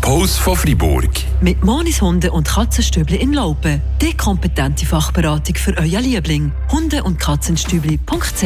[0.00, 1.10] Pause von Fribourg.
[1.42, 3.82] Mit Monis Hunde und Katzenstübli in Laupen.
[4.00, 6.52] Die kompetente Fachberatung für euer Liebling.
[6.72, 8.44] Hunde- und Katzenstübli.ch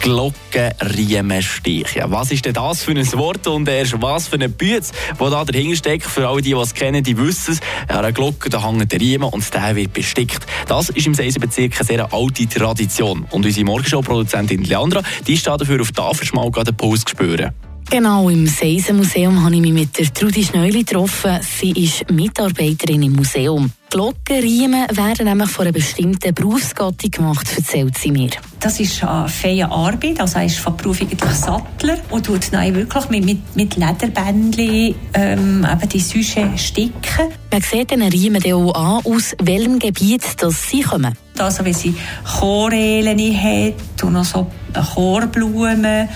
[0.00, 1.96] Glocken, Riemen, Stich.
[1.96, 5.28] Ja, was ist denn das für ein Wort und erst was für ein Bütz, wo
[5.28, 6.04] da dahinter steckt?
[6.04, 7.60] Für alle, die es kennen, die wissen es.
[7.88, 10.46] An einer Glocke da hängt der Riemen und der wird bestickt.
[10.68, 13.26] Das ist im Seisenbezirk eine sehr alte Tradition.
[13.30, 17.52] Und unsere Morgenshow-Produzentin Leandra, die steht dafür auf die Tafelschmal den Puls spüren.
[17.92, 21.38] Genau, im Seisenmuseum habe ich mich mit der Trudi Schneuli getroffen.
[21.42, 23.70] Sie ist Mitarbeiterin im Museum.
[23.90, 28.30] Glockenriemen werden nämlich von einer bestimmten Berufsgattung gemacht, erzählt sie mir.
[28.60, 32.74] Das ist eine feine Arbeit, also er ist von Beruf eigentlich Sattler und tut dann
[32.74, 37.28] wirklich mit, mit, mit Lederbändchen ähm, eben die Süsche sticken.
[37.50, 41.14] Man sieht den Riemen auch an, aus welchem Gebiet das sie kommen.
[41.38, 41.94] Also wenn sie
[42.40, 44.46] Chorelen hat und noch so
[44.94, 46.08] Chorblumen,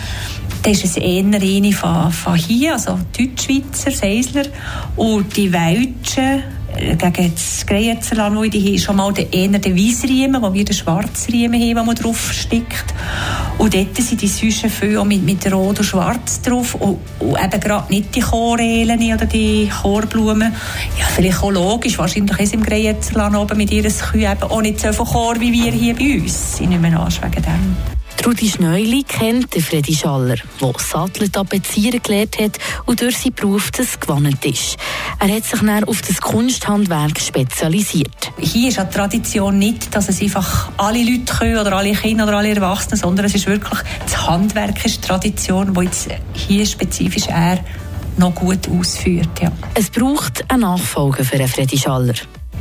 [0.66, 4.46] dann ist es eher eine von, von hier, also Deutschschweizer, Seisler.
[4.96, 6.42] Und die Welschen,
[6.76, 10.74] äh, gegen das Greyerzenland, die haben schon mal den, eher den Weissriemen, wo wir den
[10.74, 12.92] Schwarzriemen haben, den man drauf stickt.
[13.58, 16.74] Und dort sind die Süschen viel mit, mit Rot und Schwarz drauf.
[16.74, 20.52] Und, und eben gerade nicht die Chorelen oder die Chorblumen.
[20.98, 21.96] Ja, vielleicht auch logisch.
[21.96, 25.52] Wahrscheinlich ist im Greyerzenland oben mit ihren Kühen eben auch nicht so viel Chor wie
[25.52, 26.58] wir hier bei uns.
[26.58, 28.05] Ich nehme an, wegen dem.
[28.16, 33.70] Trudi Schneuli kennt den Freddy Schaller, der Sattler tapezieren gelernt hat und durch seinen Beruf
[33.70, 34.76] das gewonnen ist.
[35.18, 38.32] Er hat sich dann auf das Kunsthandwerk spezialisiert.
[38.38, 42.38] Hier ist die Tradition nicht, dass es einfach alle Leute können oder alle Kinder oder
[42.38, 47.26] alle Erwachsenen, sondern es ist wirklich das Handwerk ist die Tradition, die jetzt hier spezifisch
[47.28, 47.64] er
[48.16, 49.28] noch gut ausführt.
[49.40, 49.52] Ja.
[49.74, 52.14] Es braucht einen Nachfolger für einen Freddy Schaller.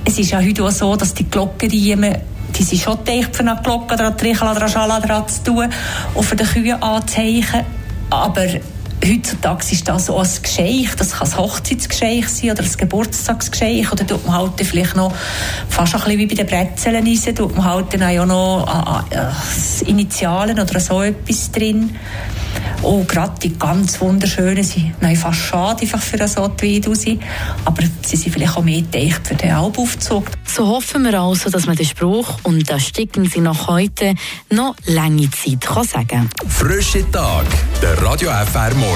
[0.04, 2.16] Es ist ja heute auch so, dass die Glockenriemen
[2.58, 5.70] die sind schon dicht für eine Glocke oder eine Schale dran zu tun
[6.14, 7.66] und für die Kühe anzuzeichnen.
[8.10, 8.46] Aber
[9.04, 10.98] heutzutage ist das so ein Geschenk.
[10.98, 13.92] Das kann ein Hochzeitsgeschenk sein oder ein Geburtstagsgeschenk.
[13.92, 15.14] Oder tut man halt vielleicht noch,
[15.70, 19.90] fast ein bisschen wie bei den Brezeln rein, tut man halt dann auch noch äh,
[19.90, 21.96] Initialen oder so etwas drin.
[22.82, 27.06] Und gerade die ganz wunderschönen sind nein, fast schade einfach für so die raus.
[27.66, 30.30] Aber sie sind vielleicht auch mehr gedacht für den Albaufzug.
[30.46, 34.16] So hoffen wir also, dass man den Spruch und das sticken sie noch heute
[34.50, 37.46] noch lange Zeit kann sagen Frische Tag,
[37.82, 38.84] der Radio FR Morgen.